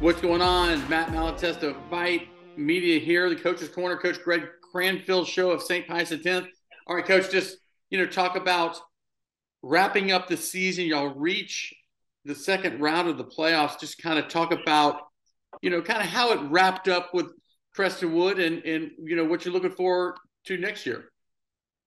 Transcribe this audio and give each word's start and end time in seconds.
What's 0.00 0.22
going 0.22 0.40
on? 0.40 0.88
Matt 0.88 1.08
Malatesta, 1.08 1.76
Fight 1.90 2.28
Media 2.56 2.98
here, 2.98 3.28
the 3.28 3.36
Coach's 3.36 3.68
Corner, 3.68 3.98
Coach 3.98 4.18
Greg 4.24 4.48
Cranfield 4.72 5.28
show 5.28 5.50
of 5.50 5.60
St. 5.60 5.86
Pius 5.86 6.10
X. 6.10 6.46
All 6.86 6.96
right, 6.96 7.04
Coach, 7.04 7.30
just 7.30 7.58
you 7.90 7.98
know, 7.98 8.06
talk 8.06 8.34
about 8.34 8.80
wrapping 9.62 10.10
up 10.10 10.26
the 10.26 10.38
season. 10.38 10.86
Y'all 10.86 11.14
reach 11.14 11.74
the 12.24 12.34
second 12.34 12.80
round 12.80 13.10
of 13.10 13.18
the 13.18 13.26
playoffs. 13.26 13.78
Just 13.78 14.02
kind 14.02 14.18
of 14.18 14.28
talk 14.28 14.52
about, 14.52 15.02
you 15.60 15.68
know, 15.68 15.82
kind 15.82 16.00
of 16.00 16.06
how 16.06 16.32
it 16.32 16.40
wrapped 16.48 16.88
up 16.88 17.12
with 17.12 17.26
Prestonwood 17.76 18.42
and 18.42 18.64
and 18.64 18.92
you 19.04 19.16
know 19.16 19.24
what 19.26 19.44
you're 19.44 19.52
looking 19.52 19.72
for 19.72 20.16
to 20.46 20.56
next 20.56 20.86
year. 20.86 21.10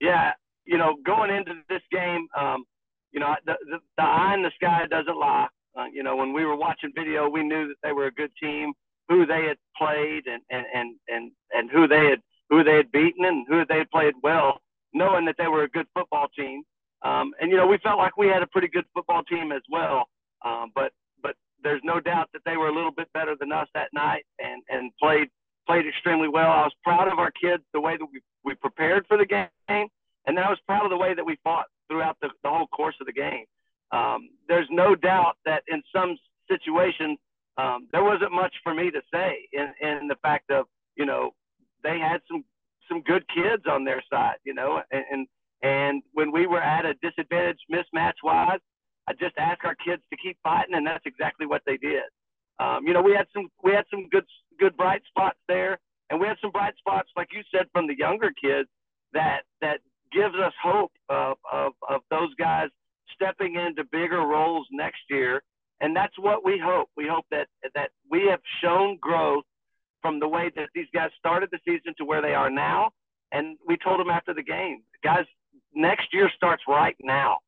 Yeah, 0.00 0.30
you 0.64 0.78
know, 0.78 0.94
going 1.04 1.34
into 1.34 1.54
this 1.68 1.82
game, 1.90 2.28
um, 2.38 2.66
you 3.10 3.18
know, 3.18 3.34
the, 3.46 3.54
the, 3.68 3.78
the 3.96 4.04
eye 4.04 4.34
in 4.34 4.44
the 4.44 4.52
sky 4.54 4.86
doesn't 4.88 5.18
lie. 5.18 5.48
You 5.92 6.02
know, 6.02 6.16
when 6.16 6.32
we 6.32 6.44
were 6.44 6.56
watching 6.56 6.92
video, 6.94 7.28
we 7.28 7.42
knew 7.42 7.68
that 7.68 7.76
they 7.82 7.92
were 7.92 8.06
a 8.06 8.12
good 8.12 8.30
team, 8.40 8.72
who 9.08 9.26
they 9.26 9.44
had 9.44 9.56
played, 9.76 10.26
and 10.26 10.42
and 10.50 10.66
and 10.74 10.96
and, 11.08 11.32
and 11.52 11.70
who 11.70 11.86
they 11.86 12.06
had 12.06 12.20
who 12.50 12.62
they 12.62 12.76
had 12.76 12.92
beaten 12.92 13.24
and 13.24 13.46
who 13.48 13.64
they 13.68 13.78
had 13.78 13.90
played 13.90 14.14
well, 14.22 14.60
knowing 14.92 15.24
that 15.26 15.36
they 15.38 15.48
were 15.48 15.64
a 15.64 15.68
good 15.68 15.86
football 15.94 16.28
team. 16.36 16.62
Um, 17.02 17.32
and 17.40 17.50
you 17.50 17.56
know, 17.56 17.66
we 17.66 17.78
felt 17.78 17.98
like 17.98 18.16
we 18.16 18.28
had 18.28 18.42
a 18.42 18.46
pretty 18.46 18.68
good 18.68 18.84
football 18.94 19.22
team 19.24 19.52
as 19.52 19.62
well. 19.70 20.08
Um, 20.44 20.70
but 20.74 20.92
but 21.22 21.34
there's 21.62 21.82
no 21.84 22.00
doubt 22.00 22.28
that 22.32 22.42
they 22.44 22.56
were 22.56 22.68
a 22.68 22.74
little 22.74 22.90
bit 22.92 23.08
better 23.12 23.34
than 23.38 23.52
us 23.52 23.68
that 23.74 23.88
night 23.92 24.24
and 24.38 24.62
and 24.68 24.92
played 25.00 25.28
played 25.66 25.86
extremely 25.86 26.28
well. 26.28 26.50
I 26.50 26.62
was 26.62 26.72
proud 26.84 27.08
of 27.08 27.18
our 27.18 27.30
kids 27.30 27.62
the 27.72 27.80
way 27.80 27.96
that 27.96 28.06
we 28.12 28.20
we 28.44 28.54
prepared 28.54 29.06
for 29.08 29.16
the 29.16 29.26
game, 29.26 29.48
and 29.68 30.36
then 30.36 30.44
I 30.44 30.50
was 30.50 30.58
proud 30.66 30.84
of 30.84 30.90
the 30.90 30.96
way 30.96 31.14
that 31.14 31.24
we 31.24 31.36
fought 31.42 31.66
throughout 31.88 32.16
the, 32.20 32.30
the 32.42 32.48
whole 32.48 32.66
course 32.68 32.96
of 33.00 33.06
the 33.06 33.12
game. 33.12 33.44
Um, 33.92 34.30
there's 34.48 34.68
no 34.70 34.94
doubt 34.94 35.34
that 35.44 35.62
in 35.68 35.82
some 35.94 36.16
situations 36.50 37.18
um, 37.58 37.88
there 37.92 38.04
wasn't 38.04 38.32
much 38.32 38.54
for 38.62 38.74
me 38.74 38.90
to 38.90 39.00
say 39.12 39.48
in, 39.52 39.72
in 39.80 40.08
the 40.08 40.16
fact 40.22 40.50
of 40.50 40.66
you 40.96 41.06
know 41.06 41.30
they 41.82 41.98
had 41.98 42.20
some 42.30 42.44
some 42.88 43.02
good 43.02 43.24
kids 43.28 43.64
on 43.70 43.84
their 43.84 44.02
side, 44.10 44.36
you 44.44 44.54
know, 44.54 44.80
and 44.90 45.04
and, 45.10 45.26
and 45.62 46.02
when 46.12 46.32
we 46.32 46.46
were 46.46 46.62
at 46.62 46.84
a 46.84 46.94
disadvantage 47.02 47.58
mismatch 47.72 48.20
wise, 48.22 48.60
I 49.08 49.12
just 49.12 49.36
asked 49.38 49.62
our 49.64 49.74
kids 49.76 50.02
to 50.10 50.16
keep 50.16 50.36
fighting, 50.42 50.74
and 50.74 50.86
that's 50.86 51.06
exactly 51.06 51.46
what 51.46 51.62
they 51.66 51.76
did. 51.76 52.04
Um, 52.58 52.86
you 52.86 52.92
know, 52.92 53.02
we 53.02 53.12
had 53.12 53.26
some 53.34 53.48
we 53.62 53.72
had 53.72 53.84
some 53.90 54.08
good 54.10 54.24
good 54.58 54.76
bright 54.76 55.02
spots 55.08 55.38
there, 55.48 55.78
and 56.10 56.20
we 56.20 56.26
had 56.26 56.36
some 56.40 56.50
bright 56.50 56.76
spots, 56.78 57.08
like 57.16 57.28
you 57.32 57.42
said, 57.54 57.66
from 57.72 57.86
the 57.86 57.96
younger 57.96 58.32
kids 58.42 58.68
that 59.12 59.42
that 59.60 59.80
gives 60.12 60.34
us 60.34 60.52
hope 60.62 60.92
of 61.08 61.36
of, 61.52 61.72
of 61.88 62.00
those 62.10 62.34
guys 62.34 62.68
stepping 63.16 63.56
into 63.56 63.84
bigger 63.90 64.20
roles 64.20 64.66
next 64.70 65.00
year. 65.10 65.42
And 65.80 65.94
that's 65.94 66.18
what 66.18 66.44
we 66.44 66.58
hope. 66.62 66.88
We 66.96 67.06
hope 67.06 67.26
that 67.30 67.48
that 67.74 67.90
we 68.10 68.26
have 68.30 68.40
shown 68.62 68.96
growth 69.00 69.44
from 70.00 70.20
the 70.20 70.28
way 70.28 70.50
that 70.56 70.68
these 70.74 70.86
guys 70.94 71.10
started 71.18 71.50
the 71.50 71.58
season 71.66 71.94
to 71.98 72.04
where 72.04 72.22
they 72.22 72.34
are 72.34 72.50
now. 72.50 72.90
And 73.32 73.58
we 73.66 73.76
told 73.76 74.00
them 74.00 74.08
after 74.08 74.32
the 74.32 74.42
game, 74.42 74.82
guys, 75.02 75.24
next 75.74 76.06
year 76.12 76.30
starts 76.34 76.62
right 76.68 76.96
now. 77.02 77.38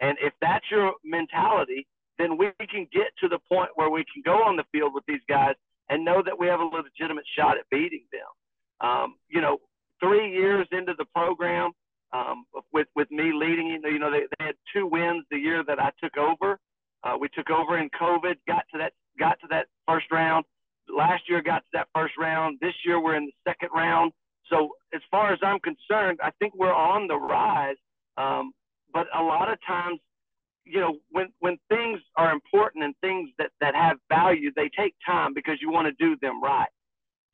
And 0.00 0.16
if 0.22 0.32
that's 0.40 0.64
your 0.70 0.92
mentality, 1.04 1.86
then 2.18 2.36
we 2.38 2.52
can 2.70 2.86
get 2.92 3.08
to 3.20 3.28
the 3.28 3.38
point 3.50 3.70
where 3.74 3.90
we 3.90 4.04
can 4.12 4.22
go 4.24 4.42
on 4.42 4.56
the 4.56 4.64
field 4.72 4.94
with 4.94 5.04
these 5.06 5.20
guys 5.28 5.54
and 5.88 6.04
know 6.04 6.22
that 6.24 6.38
we 6.38 6.46
have 6.46 6.60
a 6.60 6.64
legitimate 6.64 7.24
shot 7.36 7.58
at 7.58 7.68
beating 7.70 8.04
them. 8.12 8.88
Um, 8.88 9.14
you 9.28 9.40
know, 9.40 9.58
three 10.00 10.32
years 10.32 10.66
into 10.72 10.94
the 10.96 11.04
program, 11.14 11.72
um, 12.12 12.43
with 12.74 12.88
with 12.94 13.10
me 13.10 13.32
leading. 13.32 13.68
You 13.82 13.98
know, 13.98 14.10
they, 14.10 14.26
they 14.38 14.44
had 14.44 14.56
two 14.74 14.86
wins 14.86 15.24
the 15.30 15.38
year 15.38 15.64
that 15.66 15.78
I 15.78 15.90
took 16.02 16.18
over. 16.18 16.58
Uh, 17.04 17.16
we 17.18 17.28
took 17.28 17.50
over 17.50 17.78
in 17.78 17.88
COVID, 17.90 18.34
got 18.46 18.64
to 18.72 18.78
that 18.78 18.92
got 19.18 19.40
to 19.40 19.46
that 19.50 19.66
first 19.88 20.06
round. 20.10 20.44
Last 20.94 21.22
year 21.28 21.40
got 21.40 21.58
to 21.60 21.70
that 21.72 21.88
first 21.94 22.14
round. 22.18 22.58
This 22.60 22.74
year 22.84 23.00
we're 23.00 23.16
in 23.16 23.26
the 23.26 23.50
second 23.50 23.70
round. 23.74 24.12
So 24.50 24.70
as 24.94 25.00
far 25.10 25.32
as 25.32 25.38
I'm 25.42 25.60
concerned, 25.60 26.18
I 26.22 26.30
think 26.38 26.54
we're 26.54 26.74
on 26.74 27.06
the 27.06 27.16
rise. 27.16 27.76
Um, 28.18 28.52
but 28.92 29.06
a 29.16 29.22
lot 29.22 29.50
of 29.50 29.58
times, 29.66 29.98
you 30.64 30.80
know, 30.80 30.98
when 31.10 31.28
when 31.40 31.56
things 31.68 32.00
are 32.16 32.32
important 32.32 32.84
and 32.84 32.94
things 33.00 33.30
that 33.38 33.50
that 33.60 33.74
have 33.74 33.96
value, 34.08 34.50
they 34.54 34.70
take 34.76 34.94
time 35.06 35.32
because 35.34 35.58
you 35.60 35.70
want 35.70 35.86
to 35.86 36.04
do 36.04 36.16
them 36.20 36.42
right. 36.42 36.68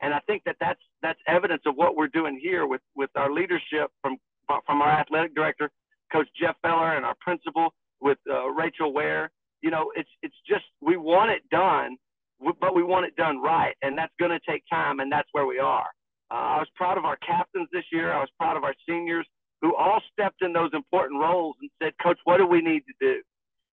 And 0.01 0.13
I 0.13 0.19
think 0.27 0.43
that 0.45 0.57
that's 0.59 0.79
that's 1.01 1.19
evidence 1.27 1.61
of 1.65 1.75
what 1.75 1.95
we're 1.95 2.07
doing 2.07 2.39
here 2.41 2.65
with 2.67 2.81
with 2.95 3.09
our 3.15 3.31
leadership 3.31 3.91
from 4.01 4.17
from 4.65 4.81
our 4.81 4.89
athletic 4.89 5.35
director, 5.35 5.69
Coach 6.11 6.27
Jeff 6.39 6.55
Feller, 6.61 6.95
and 6.95 7.05
our 7.05 7.15
principal 7.21 7.73
with 8.01 8.17
uh, 8.29 8.47
Rachel 8.49 8.93
Ware. 8.93 9.31
You 9.61 9.71
know, 9.71 9.91
it's 9.95 10.09
it's 10.21 10.35
just 10.47 10.65
we 10.81 10.97
want 10.97 11.31
it 11.31 11.41
done, 11.49 11.97
but 12.59 12.75
we 12.75 12.83
want 12.83 13.05
it 13.05 13.15
done 13.15 13.41
right, 13.41 13.75
and 13.81 13.97
that's 13.97 14.13
going 14.19 14.31
to 14.31 14.39
take 14.49 14.63
time, 14.69 14.99
and 14.99 15.11
that's 15.11 15.29
where 15.31 15.45
we 15.45 15.59
are. 15.59 15.87
Uh, 16.31 16.55
I 16.55 16.57
was 16.57 16.67
proud 16.75 16.97
of 16.97 17.05
our 17.05 17.17
captains 17.17 17.67
this 17.71 17.83
year. 17.91 18.13
I 18.13 18.19
was 18.19 18.29
proud 18.39 18.57
of 18.57 18.63
our 18.63 18.73
seniors 18.87 19.27
who 19.61 19.75
all 19.75 20.01
stepped 20.11 20.41
in 20.41 20.53
those 20.53 20.71
important 20.73 21.19
roles 21.19 21.55
and 21.61 21.69
said, 21.81 21.93
Coach, 22.01 22.17
what 22.23 22.37
do 22.37 22.47
we 22.47 22.61
need 22.61 22.81
to 22.87 22.93
do? 22.99 23.21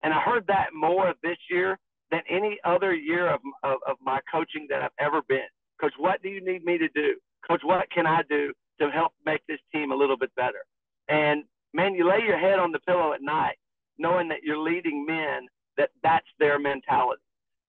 And 0.03 0.13
I 0.13 0.21
heard 0.21 0.47
that 0.49 0.69
more 0.75 1.15
this 1.23 1.39
year 1.51 1.79
than 2.11 2.21
any 2.29 2.59
other 2.65 2.95
year 2.95 3.33
of, 3.33 3.41
of, 3.63 3.79
of 3.87 3.97
my 4.03 4.21
coaching 4.31 4.67
that 4.71 4.83
I've 4.83 4.91
ever 5.01 5.23
been. 5.29 5.49
Coach, 5.81 5.95
what 5.99 6.23
do 6.23 6.29
you 6.29 6.45
need 6.45 6.65
me 6.65 6.79
to 6.79 6.89
do? 6.89 7.15
Coach, 7.49 7.61
what 7.65 7.91
can 7.91 8.07
I 8.07 8.23
do 8.29 8.53
to 8.81 8.91
help 8.91 9.13
make 9.25 9.43
this 9.49 9.61
team 9.73 9.93
a 9.93 9.97
little 9.97 10.17
bit 10.17 10.35
better? 10.35 10.65
And 11.09 11.45
man, 11.75 11.95
you 11.95 12.09
lay 12.09 12.21
your 12.27 12.39
head 12.39 12.59
on 12.59 12.73
the 12.73 12.81
pillow 12.81 13.13
at 13.13 13.23
night 13.23 13.57
knowing 13.99 14.29
that 14.29 14.43
you're 14.43 14.59
leading 14.59 15.05
men 15.05 15.47
that 15.77 15.91
that's 16.03 16.27
their 16.39 16.59
mentality. 16.59 17.23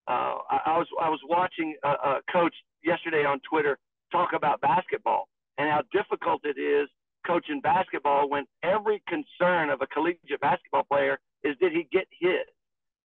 Uh, 0.08 0.38
I, 0.50 0.60
I 0.66 0.78
was 0.78 0.88
I 1.02 1.10
was 1.10 1.20
watching 1.28 1.76
a, 1.84 1.90
a 1.90 2.20
coach 2.32 2.54
yesterday 2.84 3.26
on 3.26 3.40
Twitter 3.50 3.78
talk 4.12 4.30
about 4.34 4.62
basketball 4.62 5.28
and 5.58 5.70
how 5.70 5.84
difficult 5.92 6.42
it 6.44 6.60
is 6.60 6.88
coaching 7.28 7.62
basketball 7.62 8.30
when 8.30 8.46
every 8.64 9.04
concern 9.08 9.70
of 9.70 9.82
a 9.82 9.88
collegiate 9.88 10.40
basketball 10.42 10.84
player 10.84 11.20
is 11.44 11.56
did 11.60 11.74
he 11.74 11.88
get 11.92 12.08
hit? 12.20 12.48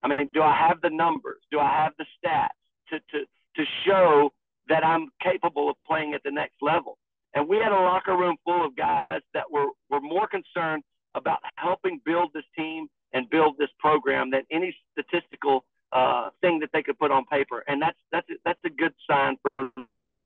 I 0.03 0.09
mean, 0.09 0.29
do 0.33 0.43
I 0.43 0.57
have 0.57 0.81
the 0.83 0.91
numbers? 0.91 1.43
Do 1.51 1.59
I 1.59 1.69
have 1.69 1.93
the 1.99 2.07
stats 2.17 2.49
to 2.91 2.99
to 2.99 3.25
to 3.57 3.65
show 3.87 4.31
that 4.69 4.85
I'm 4.85 5.09
capable 5.23 5.69
of 5.69 5.77
playing 5.87 6.15
at 6.15 6.23
the 6.23 6.31
next 6.31 6.57
level? 6.63 6.97
And 7.35 7.49
we 7.49 7.57
had 7.59 7.73
a 7.73 7.81
locker 7.81 8.17
room 8.17 8.37
full 8.45 8.65
of 8.65 8.77
guys 8.77 9.21
that 9.35 9.51
were, 9.51 9.67
were 9.91 10.01
more 10.01 10.29
concerned 10.29 10.85
about 11.15 11.39
helping 11.57 12.01
build 12.05 12.31
this 12.33 12.45
team 12.57 12.87
and 13.13 13.29
build 13.29 13.57
this 13.59 13.69
program 13.79 14.31
than 14.31 14.43
any 14.51 14.75
statistical 14.93 15.65
uh, 15.93 16.31
thing 16.41 16.61
that 16.61 16.71
they 16.73 16.83
could 16.83 16.99
put 16.99 17.11
on 17.11 17.25
paper. 17.27 17.65
And 17.69 17.81
that's 17.81 17.99
that's 18.11 18.27
that's 18.45 18.59
a 18.65 18.71
good 18.71 18.93
sign 19.09 19.37
for 19.59 19.71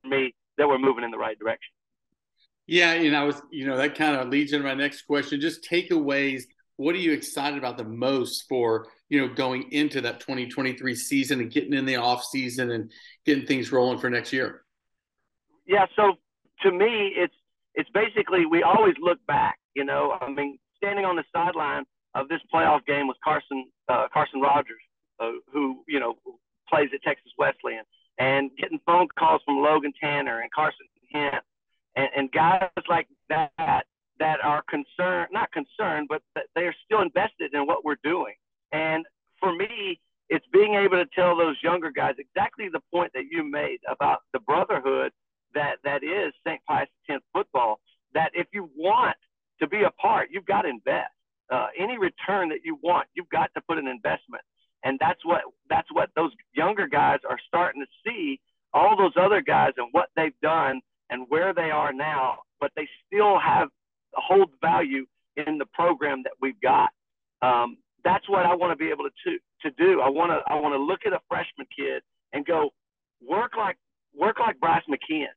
me 0.03 0.33
that 0.57 0.67
we're 0.67 0.79
moving 0.79 1.03
in 1.03 1.11
the 1.11 1.17
right 1.17 1.37
direction. 1.37 1.71
Yeah, 2.67 2.93
and 2.93 3.15
I 3.15 3.23
was, 3.23 3.41
you 3.51 3.65
know, 3.65 3.77
that 3.77 3.95
kind 3.95 4.15
of 4.15 4.29
leads 4.29 4.53
into 4.53 4.67
my 4.67 4.75
next 4.75 5.03
question. 5.03 5.41
Just 5.41 5.67
takeaways. 5.67 6.43
What 6.75 6.95
are 6.95 6.99
you 6.99 7.11
excited 7.13 7.57
about 7.57 7.77
the 7.77 7.83
most 7.83 8.45
for, 8.47 8.87
you 9.09 9.19
know, 9.19 9.33
going 9.33 9.71
into 9.71 10.01
that 10.01 10.19
2023 10.19 10.95
season 10.95 11.41
and 11.41 11.51
getting 11.51 11.73
in 11.73 11.85
the 11.85 11.97
off 11.97 12.23
season 12.23 12.71
and 12.71 12.91
getting 13.25 13.45
things 13.45 13.71
rolling 13.71 13.97
for 13.97 14.09
next 14.09 14.31
year? 14.31 14.63
Yeah, 15.65 15.87
so 15.95 16.13
to 16.61 16.71
me, 16.71 17.13
it's 17.15 17.33
it's 17.75 17.89
basically 17.91 18.45
we 18.45 18.63
always 18.63 18.95
look 18.99 19.19
back. 19.27 19.59
You 19.75 19.85
know, 19.85 20.17
I 20.19 20.29
mean, 20.29 20.57
standing 20.77 21.05
on 21.05 21.15
the 21.15 21.23
sideline 21.33 21.83
of 22.15 22.27
this 22.27 22.41
playoff 22.53 22.85
game 22.85 23.07
was 23.07 23.17
Carson 23.23 23.65
uh, 23.87 24.07
Carson 24.13 24.41
Rogers, 24.41 24.81
uh, 25.19 25.31
who 25.51 25.83
you 25.87 25.99
know 25.99 26.15
plays 26.69 26.89
at 26.93 27.01
Texas 27.03 27.31
Wesleyan, 27.37 27.83
and 28.17 28.51
getting 28.57 28.79
phone 28.85 29.07
calls 29.17 29.41
from 29.45 29.57
Logan 29.57 29.93
Tanner 29.99 30.41
and 30.41 30.51
Carson 30.51 30.85
Hint, 31.09 31.43
and, 31.95 32.09
and 32.15 32.31
guys 32.31 32.69
like 32.89 33.07
that 33.29 33.85
that 34.19 34.39
are 34.43 34.63
concerned, 34.69 35.29
not 35.31 35.49
concerned, 35.51 36.09
but 36.09 36.21
they 36.55 36.63
are 36.63 36.75
still 36.85 37.01
invested 37.01 37.53
in 37.53 37.65
what 37.65 37.85
we're 37.85 37.97
doing. 38.03 38.33
And 38.71 39.05
for 39.39 39.55
me, 39.55 39.99
it's 40.29 40.45
being 40.51 40.75
able 40.75 40.97
to 40.97 41.07
tell 41.15 41.35
those 41.35 41.55
younger 41.63 41.89
guys 41.89 42.15
exactly 42.19 42.67
the 42.71 42.81
point 42.93 43.11
that 43.13 43.23
you 43.31 43.43
made 43.43 43.79
about 43.89 44.19
the 44.33 44.39
brotherhood 44.39 45.11
that 45.53 45.75
that 45.83 46.03
is 46.03 46.33
St. 46.45 46.59
Pius 46.65 46.87
X 47.09 47.21
football. 47.33 47.79
That 48.13 48.31
if 48.33 48.47
you 48.53 48.69
want 48.75 49.17
to 49.61 49.67
be 49.67 49.83
a 49.83 49.91
part, 49.91 50.29
you've 50.31 50.45
got 50.45 50.63
to 50.63 50.69
invest. 50.69 51.11
Uh, 51.51 51.67
any 51.77 51.97
return 51.97 52.49
that 52.49 52.59
you 52.63 52.77
want, 52.83 53.07
you've 53.15 53.29
got 53.29 53.49
to 53.55 53.61
put 53.67 53.77
an 53.77 53.87
investment, 53.87 54.43
and 54.83 54.99
that's 54.99 55.23
what 55.25 55.41
that's 55.69 55.87
what 55.91 56.09
those 56.15 56.31
younger 56.53 56.87
guys 56.87 57.19
are 57.27 57.39
starting 57.47 57.81
to 57.81 57.87
see. 58.05 58.39
All 58.73 58.95
those 58.95 59.13
other 59.19 59.41
guys 59.41 59.71
and 59.77 59.87
what 59.91 60.09
they've 60.15 60.39
done 60.43 60.81
and 61.09 61.25
where 61.29 61.55
they 61.55 61.71
are 61.71 61.91
now, 61.91 62.37
but 62.59 62.71
they 62.75 62.87
still 63.07 63.39
have 63.39 63.69
hold 64.13 64.51
value 64.61 65.07
in 65.47 65.57
the 65.57 65.65
program 65.73 66.21
that 66.23 66.33
we've 66.39 66.59
got. 66.61 66.89
Um, 67.41 67.77
that's 68.03 68.29
what 68.29 68.45
I 68.45 68.53
want 68.53 68.71
to 68.71 68.75
be 68.75 68.91
able 68.91 69.05
to, 69.05 69.11
to 69.25 69.37
to 69.63 69.71
do. 69.71 70.01
I 70.01 70.09
want 70.09 70.31
to 70.31 70.39
I 70.51 70.59
want 70.59 70.73
to 70.73 70.77
look 70.77 71.01
at 71.05 71.13
a 71.13 71.19
freshman 71.27 71.67
kid 71.75 72.03
and 72.33 72.45
go 72.45 72.69
work 73.27 73.53
like 73.57 73.77
work 74.15 74.39
like 74.39 74.59
Bryce 74.59 74.83
McKeon 74.89 75.33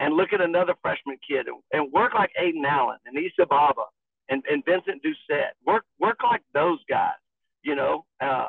and 0.00 0.14
look 0.14 0.32
at 0.32 0.40
another 0.40 0.74
freshman 0.82 1.16
kid 1.26 1.46
and, 1.46 1.62
and 1.72 1.92
work 1.92 2.14
like 2.14 2.30
Aiden 2.40 2.66
Allen 2.66 2.98
and 3.06 3.16
Issa 3.16 3.46
Baba 3.48 3.84
and, 4.28 4.42
and 4.50 4.64
Vincent 4.64 5.02
Doucette. 5.04 5.52
Work 5.64 5.84
work 6.00 6.18
like 6.24 6.42
those 6.52 6.80
guys, 6.88 7.20
you 7.62 7.76
know, 7.76 8.04
uh, 8.20 8.48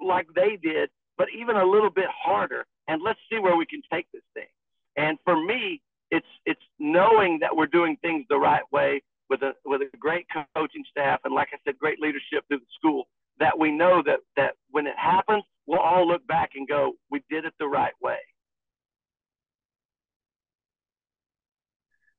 like 0.00 0.26
they 0.34 0.58
did 0.60 0.90
but 1.18 1.26
even 1.36 1.56
a 1.56 1.64
little 1.64 1.90
bit 1.90 2.06
harder. 2.08 2.64
And 2.86 3.02
let's 3.02 3.18
see 3.30 3.38
where 3.40 3.56
we 3.56 3.66
can 3.66 3.82
take 3.92 4.06
this 4.14 4.22
thing. 4.32 4.46
And 4.96 5.18
for 5.24 5.44
me, 5.44 5.82
it's 6.10 6.26
it's 6.46 6.62
knowing 6.78 7.38
that 7.40 7.54
we're 7.54 7.66
doing 7.66 7.98
things 8.00 8.24
the 8.30 8.38
right 8.38 8.62
way 8.72 9.02
with 9.28 9.42
a 9.42 9.52
with 9.66 9.82
a 9.82 9.96
great 9.98 10.26
coaching 10.56 10.84
staff 10.90 11.20
and 11.24 11.34
like 11.34 11.48
I 11.52 11.58
said, 11.66 11.76
great 11.78 12.00
leadership 12.00 12.44
through 12.48 12.60
the 12.60 12.74
school. 12.78 13.08
That 13.40 13.58
we 13.58 13.70
know 13.70 14.02
that 14.06 14.20
that 14.36 14.54
when 14.70 14.86
it 14.86 14.96
happens, 14.96 15.42
we'll 15.66 15.80
all 15.80 16.08
look 16.08 16.26
back 16.26 16.52
and 16.54 16.66
go, 16.66 16.92
we 17.10 17.22
did 17.28 17.44
it 17.44 17.52
the 17.58 17.68
right 17.68 17.92
way. 18.00 18.18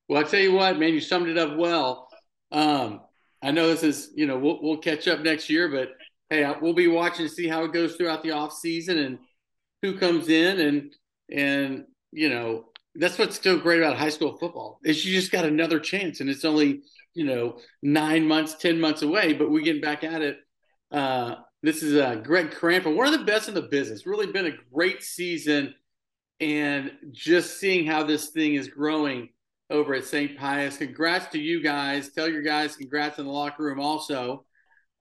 Well, 0.09 0.19
I 0.19 0.27
tell 0.27 0.39
you 0.39 0.53
what, 0.53 0.79
man, 0.79 0.94
you 0.94 1.00
summed 1.00 1.29
it 1.29 1.38
up 1.38 1.56
well. 1.56 2.09
Um, 2.51 3.01
I 3.44 3.51
know 3.51 3.67
this 3.67 3.83
is, 3.83 4.11
you 4.15 4.25
know, 4.25 4.39
we'll, 4.39 4.59
we'll 4.61 4.77
catch 4.77 5.07
up 5.07 5.19
next 5.19 5.50
year, 5.50 5.69
but 5.69 5.89
hey, 6.31 6.51
we'll 6.61 6.73
be 6.73 6.88
watching 6.88 7.27
to 7.27 7.31
see 7.33 7.47
how 7.47 7.63
it 7.63 7.73
goes 7.73 7.95
throughout 7.95 8.23
the 8.23 8.31
off 8.31 8.51
season 8.51 8.97
and 8.97 9.19
who 9.83 9.97
comes 9.97 10.27
in 10.27 10.59
and 10.59 10.94
and 11.31 11.85
you 12.11 12.27
know 12.27 12.65
that's 12.95 13.17
what's 13.19 13.41
so 13.41 13.57
great 13.57 13.79
about 13.79 13.95
high 13.95 14.09
school 14.09 14.35
football 14.38 14.79
is 14.83 15.06
you 15.06 15.13
just 15.13 15.31
got 15.31 15.45
another 15.45 15.79
chance 15.79 16.19
and 16.21 16.29
it's 16.29 16.44
only 16.44 16.81
you 17.13 17.23
know 17.23 17.57
nine 17.83 18.27
months, 18.27 18.55
ten 18.55 18.79
months 18.79 19.03
away, 19.03 19.33
but 19.33 19.51
we're 19.51 19.63
getting 19.63 19.81
back 19.81 20.03
at 20.03 20.21
it. 20.23 20.38
Uh, 20.91 21.35
this 21.62 21.83
is 21.83 21.95
uh, 21.95 22.15
Greg 22.15 22.51
Cranfield, 22.51 22.95
one 22.95 23.13
of 23.13 23.17
the 23.17 23.25
best 23.25 23.47
in 23.47 23.53
the 23.53 23.62
business. 23.62 24.07
Really 24.07 24.31
been 24.31 24.47
a 24.47 24.73
great 24.73 25.03
season, 25.03 25.75
and 26.39 26.91
just 27.12 27.59
seeing 27.59 27.85
how 27.85 28.03
this 28.03 28.29
thing 28.29 28.55
is 28.55 28.67
growing 28.67 29.29
over 29.69 29.94
at 29.94 30.06
St. 30.06 30.38
Pius. 30.38 30.77
Congrats 30.77 31.27
to 31.27 31.39
you 31.39 31.62
guys. 31.62 32.10
Tell 32.10 32.30
your 32.30 32.42
guys 32.42 32.75
congrats 32.75 33.19
in 33.19 33.25
the 33.25 33.31
locker 33.31 33.63
room 33.63 33.80
also. 33.80 34.45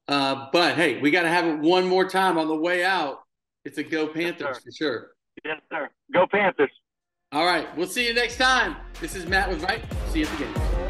Uh, 0.06 0.48
but 0.52 0.74
hey, 0.74 1.00
we 1.00 1.10
got 1.10 1.22
to 1.22 1.28
have 1.28 1.46
it 1.46 1.58
one 1.58 1.86
more 1.86 2.08
time 2.08 2.38
on 2.38 2.48
the 2.48 2.56
way 2.56 2.84
out. 2.84 3.18
It's 3.64 3.78
a 3.78 3.82
go 3.82 4.06
Panthers 4.06 4.46
yes, 4.54 4.60
for 4.64 4.72
sure. 4.72 5.10
Yes, 5.44 5.60
sir. 5.70 5.90
Go 6.12 6.26
Panthers. 6.26 6.70
All 7.32 7.44
right. 7.44 7.74
We'll 7.76 7.86
see 7.86 8.06
you 8.06 8.14
next 8.14 8.36
time. 8.36 8.76
This 9.00 9.14
is 9.14 9.26
Matt 9.26 9.50
with 9.50 9.62
Right. 9.62 9.82
See 10.10 10.20
you 10.20 10.26
at 10.26 10.38
the 10.38 10.44
game. 10.44 10.87